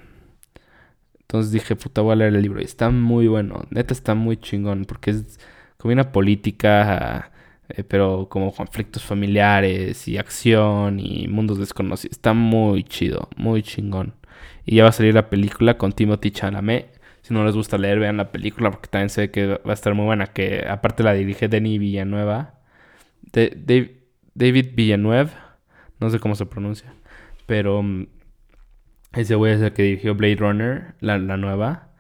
Entonces 1.32 1.50
dije, 1.50 1.76
puta, 1.76 2.02
voy 2.02 2.12
a 2.12 2.16
leer 2.16 2.34
el 2.34 2.42
libro. 2.42 2.60
Y 2.60 2.64
está 2.64 2.90
muy 2.90 3.26
bueno. 3.26 3.64
Neta 3.70 3.94
está 3.94 4.14
muy 4.14 4.36
chingón. 4.36 4.84
Porque 4.84 5.12
es 5.12 5.40
como 5.78 5.94
una 5.94 6.12
política, 6.12 7.32
eh, 7.70 7.84
pero 7.84 8.28
como 8.28 8.52
conflictos 8.52 9.02
familiares 9.02 10.06
y 10.08 10.18
acción 10.18 11.00
y 11.00 11.28
mundos 11.28 11.56
desconocidos. 11.56 12.12
Está 12.12 12.34
muy 12.34 12.84
chido, 12.84 13.30
muy 13.36 13.62
chingón. 13.62 14.12
Y 14.66 14.76
ya 14.76 14.82
va 14.82 14.90
a 14.90 14.92
salir 14.92 15.14
la 15.14 15.30
película 15.30 15.78
con 15.78 15.92
Timothy 15.92 16.32
Chalamet. 16.32 16.91
Si 17.22 17.32
no 17.32 17.44
les 17.44 17.54
gusta 17.54 17.78
leer, 17.78 18.00
vean 18.00 18.16
la 18.16 18.32
película 18.32 18.70
porque 18.70 18.88
también 18.88 19.08
sé 19.08 19.30
que 19.30 19.46
va 19.46 19.70
a 19.70 19.72
estar 19.72 19.94
muy 19.94 20.04
buena. 20.04 20.26
Que 20.26 20.66
aparte 20.68 21.02
la 21.02 21.14
dirige 21.14 21.48
Denis 21.48 21.78
Villanueva. 21.78 22.60
De, 23.32 24.02
David 24.34 24.70
Villanueva. 24.74 25.58
No 26.00 26.10
sé 26.10 26.18
cómo 26.18 26.34
se 26.34 26.46
pronuncia. 26.46 26.92
Pero 27.46 27.82
mm, 27.82 28.06
ese 29.14 29.34
güey 29.36 29.54
es 29.54 29.60
el 29.60 29.72
que 29.72 29.82
dirigió 29.82 30.14
Blade 30.14 30.36
Runner, 30.36 30.94
la, 31.00 31.18
nueva. 31.18 31.90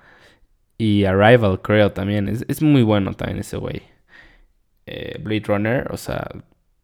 Y 0.78 1.04
Arrival, 1.04 1.60
creo 1.62 1.92
también. 1.92 2.28
Es, 2.28 2.62
muy 2.62 2.82
bueno 2.82 3.14
también 3.14 3.38
ese 3.38 3.56
güey. 3.56 3.82
Eh, 4.86 5.18
Blade 5.22 5.44
Runner, 5.46 5.92
o 5.92 5.96
sea, 5.96 6.26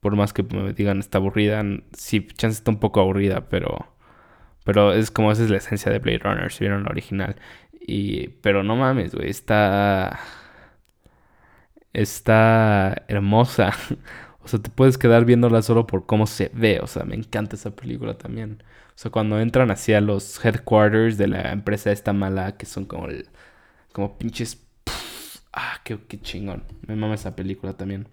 por 0.01 0.15
más 0.17 0.33
que 0.33 0.43
me 0.45 0.73
digan 0.73 1.01
está 1.01 1.19
aburrida, 1.19 1.63
sí, 1.93 2.27
chance 2.37 2.59
está 2.59 2.71
un 2.71 2.81
poco 2.81 3.01
aburrida, 3.01 3.49
pero. 3.49 3.95
Pero 4.65 4.93
es 4.93 5.11
como 5.11 5.33
esa 5.33 5.45
es 5.45 5.51
la 5.51 5.57
esencia 5.57 5.91
de 5.91 5.99
Blade 5.99 6.19
Runner, 6.19 6.53
si 6.53 6.65
vieron 6.65 6.85
la 6.85 6.91
original. 6.91 7.37
Y. 7.89 8.29
Pero 8.43 8.63
no 8.63 8.77
mames, 8.77 9.15
güey, 9.15 9.31
está. 9.31 10.21
Está 11.93 13.05
hermosa. 13.09 13.73
o 14.43 14.49
sea, 14.49 14.61
te 14.61 14.71
puedes 14.71 14.99
quedar 14.99 15.25
viéndola 15.25 15.63
solo 15.63 15.87
por 15.87 16.07
cómo 16.07 16.27
se 16.27 16.51
ve. 16.55 16.81
O 16.83 16.87
sea, 16.87 17.05
me 17.05 17.17
encanta 17.17 17.57
esa 17.57 17.75
película 17.75 18.19
también. 18.19 18.63
O 18.91 18.99
sea, 19.01 19.11
cuando 19.11 19.41
entran 19.41 19.71
hacia 19.71 20.01
los 20.01 20.45
headquarters 20.45 21.19
de 21.19 21.29
la 21.29 21.53
empresa 21.53 21.93
esta 21.93 22.13
mala, 22.13 22.57
que 22.57 22.67
son 22.67 22.85
como, 22.85 23.09
como 23.93 24.19
pinches 24.19 24.69
qué, 25.85 25.99
qué 26.09 26.21
chingón. 26.21 26.65
Me 26.87 26.97
mama 26.97 27.15
esa 27.15 27.37
película 27.37 27.75
también. 27.75 28.09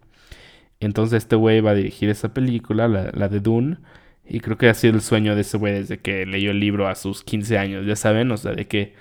Entonces 0.80 1.24
este 1.24 1.36
güey 1.36 1.62
va 1.62 1.72
a 1.72 1.76
dirigir 1.76 2.10
esa 2.10 2.34
película, 2.34 2.88
la, 2.88 3.12
la 3.14 3.30
de 3.30 3.40
Dune. 3.40 3.78
Y 4.26 4.40
creo 4.40 4.58
que 4.58 4.70
ha 4.70 4.74
sido 4.74 4.96
el 4.96 5.02
sueño 5.02 5.36
de 5.36 5.42
ese 5.42 5.58
güey 5.58 5.74
desde 5.74 6.00
que 6.00 6.26
leyó 6.26 6.52
el 6.52 6.60
libro 6.60 6.88
a 6.88 6.96
sus 6.96 7.24
15 7.24 7.58
años, 7.60 7.86
ya 7.86 7.96
saben, 7.96 8.32
o 8.32 8.38
sea, 8.38 8.54
de 8.54 8.68
que 8.68 8.96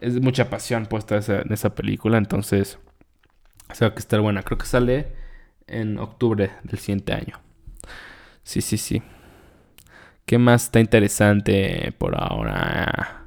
es 0.00 0.20
mucha 0.20 0.50
pasión 0.50 0.86
puesta 0.86 1.16
en 1.16 1.52
esa 1.52 1.74
película, 1.74 2.18
entonces, 2.18 2.78
o 3.70 3.74
sea, 3.74 3.92
que 3.92 4.00
estar 4.00 4.20
buena. 4.20 4.42
Creo 4.42 4.58
que 4.58 4.66
sale 4.66 5.12
en 5.66 5.98
octubre 5.98 6.50
del 6.64 6.78
siguiente 6.78 7.12
año. 7.12 7.40
Sí, 8.42 8.60
sí, 8.60 8.78
sí. 8.78 9.02
¿Qué 10.26 10.38
más 10.38 10.64
está 10.64 10.80
interesante 10.80 11.92
por 11.98 12.14
ahora? 12.20 13.26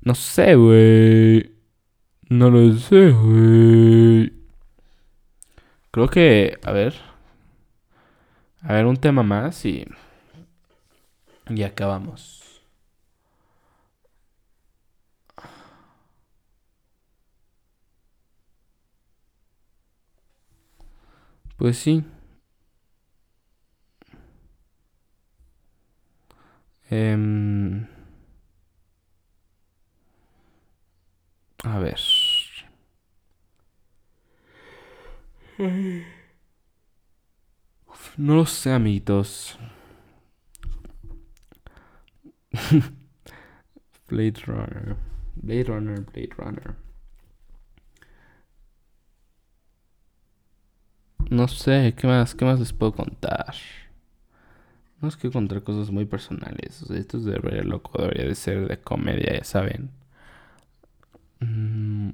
No 0.00 0.14
sé, 0.14 0.54
güey. 0.54 1.52
No 2.28 2.50
lo 2.50 2.72
sé, 2.76 3.10
güey. 3.10 4.32
Creo 5.90 6.08
que, 6.08 6.58
a 6.64 6.72
ver. 6.72 6.94
A 8.62 8.74
ver, 8.74 8.86
un 8.86 8.96
tema 8.96 9.22
más 9.22 9.64
y. 9.64 9.84
Y 11.48 11.62
acabamos. 11.64 12.62
Pues 21.56 21.78
sí. 21.78 22.04
Em, 26.90 27.86
a 31.64 31.78
ver. 31.78 32.00
No 38.16 38.34
lo 38.36 38.46
sé, 38.46 38.72
amiguitos. 38.72 39.58
Blade 44.08 44.46
Runner. 44.46 44.96
Blade 45.36 45.68
Runner, 45.68 46.00
Blade 46.00 46.34
Runner. 46.38 46.76
No 51.30 51.46
sé, 51.48 51.94
¿qué 51.96 52.06
más, 52.06 52.34
qué 52.34 52.44
más 52.44 52.58
les 52.58 52.72
puedo 52.72 52.92
contar? 52.92 53.54
No 55.00 55.08
es 55.08 55.16
que 55.16 55.30
contar 55.30 55.62
cosas 55.62 55.90
muy 55.90 56.04
personales. 56.04 56.82
O 56.82 56.86
sea, 56.86 56.98
esto 56.98 57.16
es 57.18 57.24
de 57.24 57.38
loco, 57.64 58.00
debería 58.02 58.26
de 58.26 58.34
ser 58.34 58.68
de 58.68 58.78
comedia, 58.78 59.34
ya 59.38 59.44
saben. 59.44 59.90
Mm, 61.40 62.10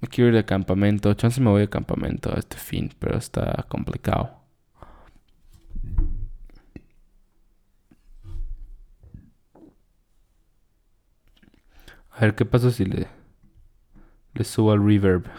me 0.00 0.08
quiero 0.08 0.28
ir 0.30 0.34
de 0.36 0.44
campamento. 0.44 1.12
Chance 1.14 1.40
me 1.40 1.50
voy 1.50 1.62
de 1.62 1.68
campamento 1.68 2.32
a 2.34 2.38
este 2.38 2.56
fin, 2.56 2.90
pero 2.98 3.16
está 3.18 3.64
complicado. 3.68 4.35
A 12.16 12.20
ver, 12.20 12.34
¿qué 12.34 12.46
pasa 12.46 12.70
si 12.70 12.86
le, 12.86 13.08
subo 14.42 14.72
al 14.72 14.82
reverb? 14.82 15.24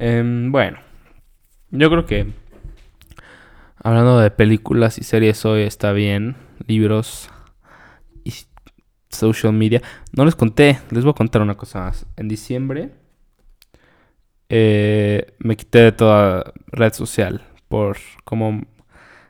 Em, 0.00 0.52
bueno, 0.52 0.78
yo 1.70 1.90
creo 1.90 2.06
que 2.06 2.32
hablando 3.82 4.20
de 4.20 4.30
películas 4.30 4.98
y 4.98 5.02
series 5.02 5.44
hoy 5.44 5.62
está 5.62 5.90
bien, 5.92 6.36
libros 6.68 7.30
y 8.22 8.32
social 9.10 9.52
media. 9.54 9.82
No 10.12 10.24
les 10.24 10.36
conté, 10.36 10.78
les 10.92 11.02
voy 11.02 11.10
a 11.10 11.14
contar 11.14 11.42
una 11.42 11.56
cosa 11.56 11.80
más. 11.80 12.06
En 12.16 12.28
diciembre 12.28 12.92
eh, 14.48 15.34
me 15.40 15.56
quité 15.56 15.80
de 15.80 15.92
toda 15.92 16.52
red 16.68 16.92
social 16.92 17.42
por 17.68 17.98
como 18.24 18.62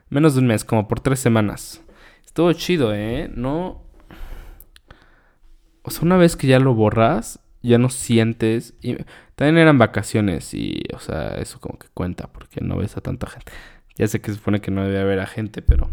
menos 0.09 0.33
de 0.33 0.41
un 0.41 0.47
mes, 0.47 0.63
como 0.63 0.87
por 0.87 0.99
tres 0.99 1.19
semanas. 1.19 1.83
Estuvo 2.25 2.51
chido, 2.53 2.93
¿eh? 2.93 3.29
No... 3.33 3.83
O 5.81 5.91
sea, 5.91 6.03
una 6.03 6.17
vez 6.17 6.35
que 6.35 6.47
ya 6.47 6.59
lo 6.59 6.73
borras, 6.73 7.39
ya 7.61 7.77
no 7.77 7.89
sientes... 7.89 8.75
También 9.35 9.57
eran 9.57 9.77
vacaciones 9.77 10.53
y, 10.53 10.83
o 10.93 10.99
sea, 10.99 11.35
eso 11.37 11.59
como 11.59 11.79
que 11.79 11.87
cuenta 11.93 12.27
porque 12.27 12.61
no 12.61 12.77
ves 12.77 12.97
a 12.97 13.01
tanta 13.01 13.27
gente. 13.27 13.51
Ya 13.97 14.07
sé 14.07 14.19
que 14.19 14.31
se 14.31 14.37
supone 14.37 14.61
que 14.61 14.71
no 14.71 14.83
debe 14.83 14.99
haber 14.99 15.19
a 15.19 15.27
gente, 15.27 15.61
pero... 15.61 15.89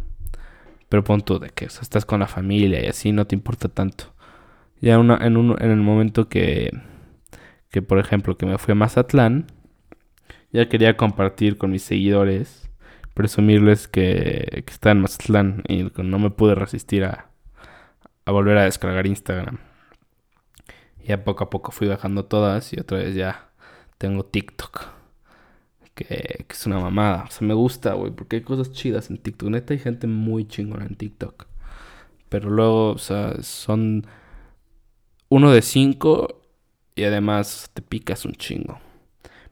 Pero 0.89 1.03
pon 1.03 1.21
tú 1.21 1.39
de 1.39 1.51
que 1.51 1.67
o 1.67 1.71
sea, 1.71 1.83
estás 1.83 2.05
con 2.05 2.21
la 2.21 2.29
familia 2.29 2.85
y 2.85 2.87
así 2.87 3.11
no 3.11 3.27
te 3.27 3.35
importa 3.35 3.69
tanto. 3.69 4.15
Ya 4.81 4.95
en, 4.95 5.37
un, 5.37 5.57
en 5.61 5.71
el 5.71 5.81
momento 5.81 6.29
que... 6.29 6.71
Que, 7.71 7.83
por 7.83 7.99
ejemplo, 7.99 8.39
que 8.39 8.47
me 8.47 8.59
fui 8.59 8.73
a 8.73 8.75
Mazatlán 8.75 9.47
ya 10.53 10.69
quería 10.69 10.97
compartir 10.97 11.59
con 11.59 11.71
mis 11.71 11.83
seguidores, 11.83 12.66
presumirles 13.17 13.89
que, 13.89 14.63
está 14.67 14.91
en 14.91 15.01
Mazatlán 15.01 15.63
y 15.69 15.91
no 16.03 16.19
me 16.19 16.29
pude 16.29 16.55
resistir 16.55 17.05
a, 17.05 17.31
volver 18.27 18.59
a 18.59 18.65
descargar 18.65 19.07
Instagram. 19.07 19.59
Y 21.03 21.13
a 21.13 21.25
poco 21.25 21.45
a 21.45 21.51
poco 21.51 21.73
fui 21.73 21.89
bajando 21.89 22.27
todas 22.27 22.75
y 22.75 22.79
otra 22.79 22.99
vez 22.99 23.15
ya 23.15 23.49
tengo 23.97 24.27
TikTok. 24.27 24.85
Que, 25.95 26.45
que 26.47 26.53
es 26.53 26.67
una 26.67 26.79
mamada. 26.79 27.25
O 27.27 27.31
sea, 27.31 27.49
me 27.49 27.55
gusta, 27.55 27.95
güey, 27.95 28.13
porque 28.13 28.37
hay 28.37 28.43
cosas 28.43 28.71
chidas 28.73 29.09
en 29.09 29.17
TikTok. 29.17 29.49
Neta, 29.49 29.73
hay 29.73 29.81
gente 29.81 30.07
muy 30.07 30.47
chingona 30.47 30.85
en 30.85 30.97
TikTok. 30.97 31.47
Pero 32.29 32.51
luego, 32.51 32.91
o 32.91 32.99
sea, 32.99 33.43
son 33.43 34.07
uno 35.31 35.53
de 35.53 35.63
cinco 35.63 36.43
y 36.95 37.05
además 37.05 37.71
te 37.73 37.81
picas 37.81 38.27
un 38.27 38.33
chingo. 38.33 38.79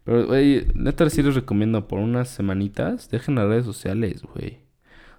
Pero, 0.05 0.27
güey, 0.27 0.67
neta 0.75 1.09
sí 1.11 1.23
les 1.23 1.35
recomiendo 1.35 1.89
por 1.89 1.99
unas 1.99 2.29
semanitas, 2.29 3.11
dejen 3.11 3.37
las 3.37 3.47
redes 3.49 3.65
sociales, 3.65 4.23
güey. 4.23 4.65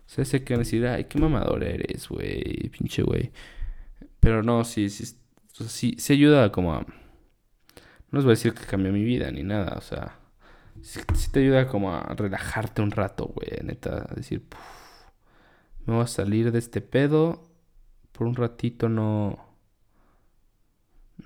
O 0.06 0.10
sea, 0.10 0.26
sé 0.26 0.44
que 0.44 0.54
van 0.54 0.62
a 0.62 0.64
decir, 0.64 0.86
ay, 0.88 1.06
qué 1.06 1.20
mamador 1.20 1.64
eres, 1.64 2.08
güey, 2.10 2.70
pinche 2.70 3.02
güey. 3.04 3.32
Pero 4.20 4.44
no, 4.44 4.64
sí, 4.64 4.90
sí, 4.90 5.18
sí, 5.68 5.96
sí 5.98 6.14
ayuda 6.14 6.52
como 6.52 6.74
a... 6.74 6.82
No 6.82 8.20
les 8.20 8.24
voy 8.24 8.32
a 8.32 8.36
decir 8.38 8.54
que 8.54 8.66
cambió 8.66 8.92
mi 8.92 9.04
vida 9.04 9.32
ni 9.32 9.44
nada, 9.44 9.76
o 9.78 9.82
sea... 9.82 10.20
Sí, 10.82 11.00
te 11.32 11.40
ayuda 11.40 11.68
como 11.68 11.94
a 11.96 12.14
relajarte 12.16 12.82
un 12.82 12.92
rato, 12.92 13.26
güey, 13.26 13.50
neta. 13.64 14.08
A 14.10 14.14
decir, 14.16 14.44
me 15.86 15.96
voy 15.96 16.04
a 16.04 16.08
salir 16.08 16.52
de 16.52 16.60
este 16.60 16.82
pedo. 16.82 17.50
Por 18.12 18.28
un 18.28 18.36
ratito 18.36 18.90
no... 18.90 19.40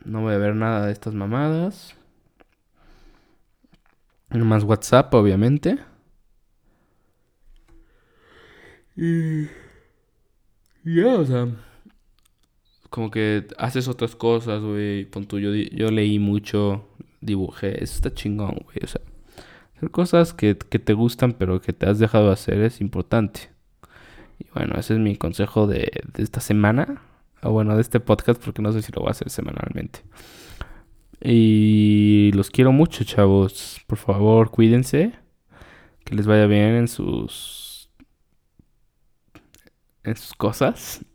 No 0.05 0.21
voy 0.21 0.33
a 0.33 0.37
ver 0.37 0.55
nada 0.55 0.85
de 0.85 0.93
estas 0.93 1.13
mamadas. 1.13 1.95
Más 4.31 4.63
WhatsApp, 4.63 5.13
obviamente. 5.13 5.79
Y. 8.95 9.45
Ya, 10.83 11.15
o 11.17 11.25
sea. 11.25 11.47
Como 12.89 13.11
que 13.11 13.47
haces 13.57 13.87
otras 13.87 14.15
cosas, 14.15 14.61
güey. 14.61 15.05
Pon 15.05 15.27
yo, 15.27 15.53
yo 15.53 15.91
leí 15.91 16.19
mucho, 16.19 16.87
dibujé. 17.21 17.83
Eso 17.83 17.95
está 17.95 18.13
chingón, 18.13 18.61
güey. 18.65 18.77
O 18.83 18.87
sea, 18.87 19.01
hacer 19.75 19.91
cosas 19.91 20.33
que, 20.33 20.57
que 20.57 20.79
te 20.79 20.93
gustan, 20.93 21.33
pero 21.33 21.61
que 21.61 21.73
te 21.73 21.87
has 21.87 21.99
dejado 21.99 22.27
de 22.27 22.33
hacer 22.33 22.61
es 22.61 22.81
importante. 22.81 23.51
Y 24.39 24.47
bueno, 24.53 24.75
ese 24.77 24.93
es 24.93 24.99
mi 24.99 25.15
consejo 25.17 25.67
de, 25.67 25.91
de 26.13 26.23
esta 26.23 26.39
semana. 26.39 27.01
O 27.41 27.51
bueno, 27.51 27.75
de 27.75 27.81
este 27.81 27.99
podcast, 27.99 28.43
porque 28.43 28.61
no 28.61 28.71
sé 28.71 28.81
si 28.81 28.91
lo 28.91 29.01
voy 29.01 29.09
a 29.09 29.11
hacer 29.11 29.29
semanalmente. 29.29 30.01
Y 31.21 32.32
los 32.34 32.49
quiero 32.49 32.71
mucho, 32.71 33.03
chavos. 33.03 33.82
Por 33.88 33.97
favor, 33.97 34.51
cuídense. 34.51 35.13
Que 36.05 36.15
les 36.15 36.27
vaya 36.27 36.47
bien 36.47 36.75
en 36.75 36.88
sus. 36.88 37.89
en 40.03 40.15
sus 40.15 40.34
cosas. 40.34 41.05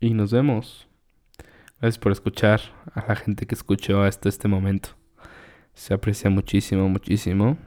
Y 0.00 0.14
nos 0.14 0.32
vemos. 0.32 0.88
Gracias 1.80 1.98
por 1.98 2.12
escuchar 2.12 2.60
a 2.94 3.06
la 3.08 3.16
gente 3.16 3.46
que 3.46 3.54
escuchó 3.54 4.02
hasta 4.02 4.28
este 4.28 4.48
momento. 4.48 4.90
Se 5.74 5.94
aprecia 5.94 6.30
muchísimo, 6.30 6.88
muchísimo. 6.88 7.58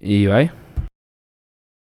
Y 0.00 0.26
bye. 0.26 0.63